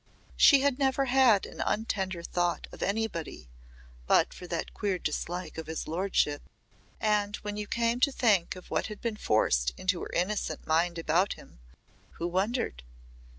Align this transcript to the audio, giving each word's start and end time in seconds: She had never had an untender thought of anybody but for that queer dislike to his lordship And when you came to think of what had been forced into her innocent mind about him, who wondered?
She 0.35 0.61
had 0.61 0.79
never 0.79 1.05
had 1.05 1.45
an 1.45 1.61
untender 1.63 2.23
thought 2.23 2.65
of 2.71 2.81
anybody 2.81 3.49
but 4.07 4.33
for 4.33 4.47
that 4.47 4.73
queer 4.73 4.97
dislike 4.97 5.53
to 5.53 5.63
his 5.63 5.87
lordship 5.87 6.41
And 6.99 7.35
when 7.43 7.55
you 7.55 7.67
came 7.67 7.99
to 7.99 8.11
think 8.11 8.55
of 8.55 8.71
what 8.71 8.87
had 8.87 8.99
been 8.99 9.15
forced 9.17 9.73
into 9.77 10.01
her 10.01 10.09
innocent 10.11 10.65
mind 10.65 10.97
about 10.97 11.33
him, 11.33 11.59
who 12.13 12.27
wondered? 12.27 12.81